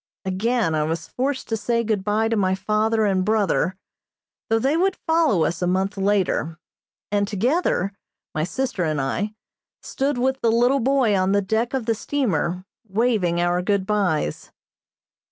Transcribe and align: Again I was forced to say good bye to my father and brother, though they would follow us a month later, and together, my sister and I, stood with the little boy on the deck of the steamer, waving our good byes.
Again 0.25 0.73
I 0.73 0.81
was 0.81 1.07
forced 1.07 1.47
to 1.49 1.55
say 1.55 1.83
good 1.83 2.03
bye 2.03 2.27
to 2.27 2.35
my 2.35 2.55
father 2.55 3.05
and 3.05 3.23
brother, 3.23 3.77
though 4.49 4.57
they 4.57 4.75
would 4.75 4.95
follow 5.05 5.43
us 5.43 5.61
a 5.61 5.67
month 5.67 5.95
later, 5.95 6.57
and 7.11 7.27
together, 7.27 7.93
my 8.33 8.43
sister 8.43 8.83
and 8.83 8.99
I, 8.99 9.35
stood 9.83 10.17
with 10.17 10.41
the 10.41 10.49
little 10.51 10.79
boy 10.79 11.15
on 11.15 11.33
the 11.33 11.41
deck 11.43 11.75
of 11.75 11.85
the 11.85 11.93
steamer, 11.93 12.65
waving 12.87 13.39
our 13.39 13.61
good 13.61 13.85
byes. 13.85 14.51